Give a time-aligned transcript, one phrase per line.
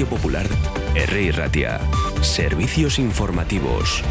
[0.00, 0.46] Radio Popular,
[0.94, 1.32] R.
[1.32, 1.78] Ratia.
[2.22, 4.02] Servicios informativos.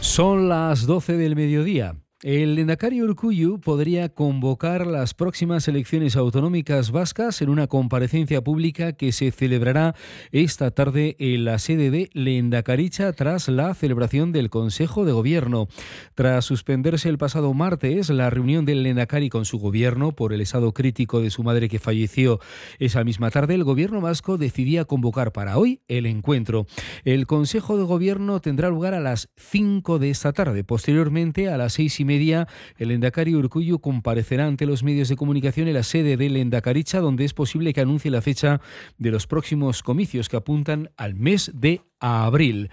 [0.00, 1.96] Son las 12 del mediodía.
[2.22, 9.10] El Lendakari Urcuyu podría convocar las próximas elecciones autonómicas vascas en una comparecencia pública que
[9.10, 9.96] se celebrará
[10.30, 15.66] esta tarde en la sede de Lendakaricha tras la celebración del Consejo de Gobierno.
[16.14, 20.72] Tras suspenderse el pasado martes la reunión del Lendakari con su gobierno por el estado
[20.72, 22.38] crítico de su madre que falleció
[22.78, 26.66] esa misma tarde, el gobierno vasco decidía convocar para hoy el encuentro.
[27.04, 30.62] El Consejo de Gobierno tendrá lugar a las 5 de esta tarde.
[30.62, 32.11] Posteriormente, a las seis y media
[32.78, 37.24] el Endacari Urcuyu comparecerá ante los medios de comunicación en la sede del Endacaricha, donde
[37.24, 38.60] es posible que anuncie la fecha
[38.98, 42.68] de los próximos comicios que apuntan al mes de abril.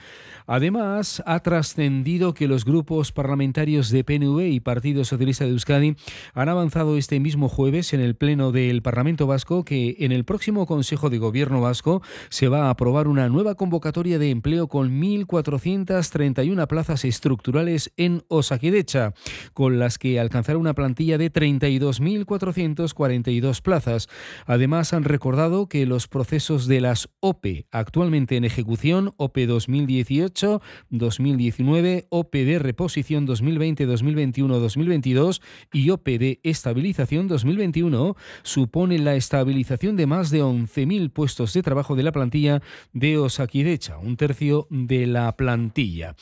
[0.51, 5.95] Además, ha trascendido que los grupos parlamentarios de PNV y Partido Socialista de Euskadi
[6.33, 10.65] han avanzado este mismo jueves en el Pleno del Parlamento Vasco que en el próximo
[10.65, 16.65] Consejo de Gobierno Vasco se va a aprobar una nueva convocatoria de empleo con 1.431
[16.65, 19.13] plazas estructurales en Osakidecha,
[19.53, 24.09] con las que alcanzará una plantilla de 32.442 plazas.
[24.47, 32.07] Además, han recordado que los procesos de las OPE actualmente en ejecución OPE 2018, 2019,
[32.09, 40.07] OPE de reposición 2020, 2021, 2022 y OPE de estabilización 2021 supone la estabilización de
[40.07, 42.61] más de 11.000 puestos de trabajo de la plantilla
[42.93, 46.15] de Osakidecha, un tercio de la plantilla.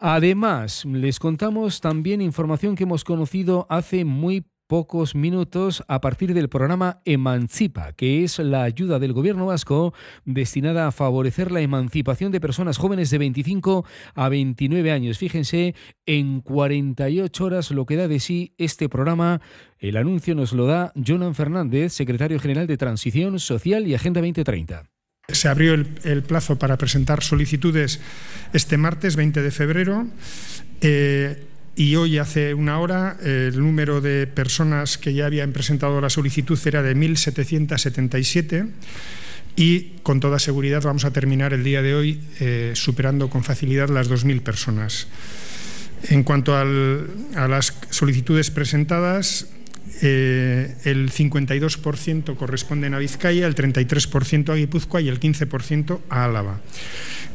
[0.00, 6.48] Además, les contamos también información que hemos conocido hace muy pocos minutos a partir del
[6.48, 12.40] programa Emancipa, que es la ayuda del gobierno vasco destinada a favorecer la emancipación de
[12.40, 15.18] personas jóvenes de 25 a 29 años.
[15.18, 15.74] Fíjense,
[16.06, 19.40] en 48 horas lo que da de sí este programa.
[19.78, 24.84] El anuncio nos lo da Jonan Fernández, secretario general de Transición Social y Agenda 2030.
[25.28, 28.00] Se abrió el, plazo para presentar solicitudes
[28.52, 30.06] este martes 20 de febrero.
[30.80, 36.10] Eh, y hoy, hace una hora, el número de personas que ya habían presentado la
[36.10, 38.68] solicitud era de 1.777
[39.56, 43.88] y con toda seguridad vamos a terminar el día de hoy eh, superando con facilidad
[43.88, 45.08] las 2.000 personas.
[46.08, 49.46] En cuanto a las solicitudes presentadas,
[50.00, 56.60] eh, el 52% corresponden a Vizcaya, el 33% a Guipúzcoa y el 15% a Álava.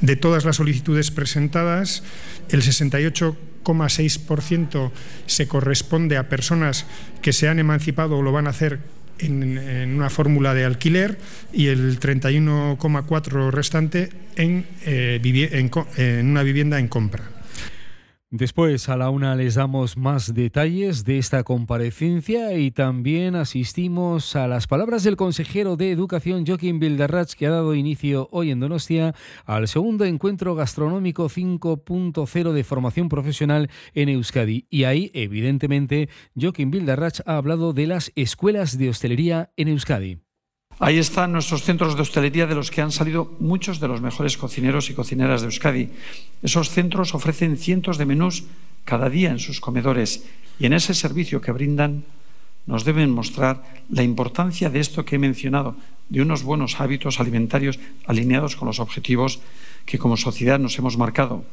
[0.02, 2.04] De todas las solicitudes presentadas,
[2.50, 4.92] el 68,6%
[5.26, 6.86] se corresponde a personas
[7.22, 8.80] que se han emancipado o lo van a hacer
[9.20, 11.18] en, una fórmula de alquiler
[11.52, 15.20] y el 31,4% restante eh,
[15.98, 17.37] en una vivienda en compra.
[18.30, 24.50] Después a la una les damos más detalles de esta comparecencia y también asistimos a
[24.50, 29.16] las palabras del consejero de Educación Joaquín Bildarratz que ha dado inicio hoy en Donostia
[29.46, 34.68] al segundo encuentro gastronómico 5.0 de formación profesional en Euskadi.
[34.70, 40.27] Y ahí, evidentemente, Joaquín Bildarratz ha hablado de las escuelas de hostelería en Euskadi.
[40.80, 44.38] Ahí están nuestros centros de hostelería de los que han salido muchos de los mejores
[44.38, 45.90] cocineros y cocineras de Euskadi.
[46.44, 48.46] Esos centros ofrecen cientos de menús
[48.86, 50.26] cada día en sus comedores
[50.60, 52.06] y en ese servicio que brindan
[52.68, 55.76] nos deben mostrar la importancia de esto que he mencionado,
[56.10, 59.40] de unos buenos hábitos alimentarios alineados con los objetivos
[59.86, 61.44] que como sociedad nos hemos marcado.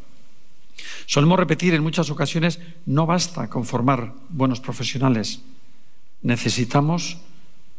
[1.07, 5.41] Solemos repetir en muchas ocasiones, no basta con formar buenos profesionales,
[6.21, 7.19] necesitamos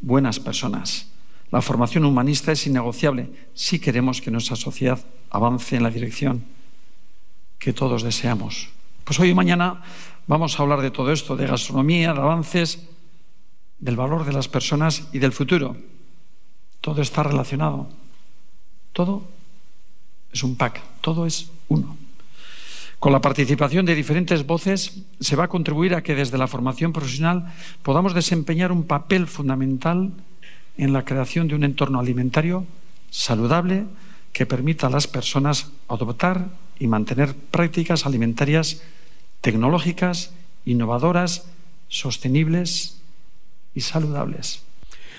[0.01, 1.14] buenas personas.
[1.51, 6.45] La formación humanista es innegociable si queremos que nuestra sociedad avance en la dirección
[7.59, 8.69] que todos deseamos.
[9.03, 9.81] Pues hoy y mañana
[10.27, 12.87] vamos a hablar de todo esto, de gastronomía, de avances,
[13.79, 15.77] del valor de las personas y del futuro.
[16.81, 17.89] Todo está relacionado.
[18.93, 19.23] Todo
[20.31, 21.97] es un pack, todo es uno.
[22.99, 26.93] Con la participación de diferentes voces se va a contribuir a que desde la formación
[26.93, 27.53] profesional
[27.83, 30.13] podamos desempeñar un papel fundamental
[30.77, 32.65] en la creación de un entorno alimentario
[33.09, 33.85] saludable
[34.33, 38.81] que permita a las personas adoptar y mantener prácticas alimentarias
[39.39, 40.33] tecnológicas,
[40.65, 41.45] innovadoras,
[41.87, 42.99] sostenibles
[43.73, 44.64] y saludables.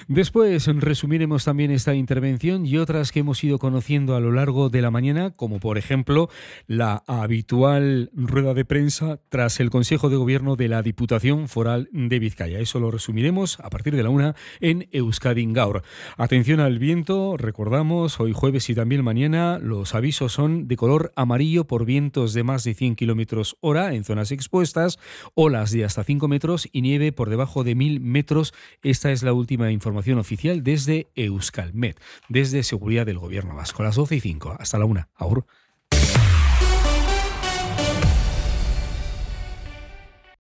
[0.09, 4.83] Después resumiremos también esta intervención y otras que hemos ido conociendo a lo largo de
[4.83, 6.29] la mañana, como por ejemplo
[6.67, 12.19] la habitual rueda de prensa tras el Consejo de Gobierno de la Diputación Foral de
[12.19, 12.59] Vizcaya.
[12.59, 15.83] Eso lo resumiremos a partir de la una en Euskadi Gaur.
[16.17, 21.67] Atención al viento, recordamos, hoy jueves y también mañana los avisos son de color amarillo
[21.67, 24.99] por vientos de más de 100 kilómetros hora en zonas expuestas,
[25.35, 28.55] olas de hasta 5 metros y nieve por debajo de 1000 metros.
[28.83, 33.83] Esta es la última información información oficial desde Euskalmet, desde Seguridad del Gobierno Vasco.
[33.83, 34.57] A las 12 y 5.
[34.59, 35.09] Hasta la una.
[35.15, 35.45] Ahora.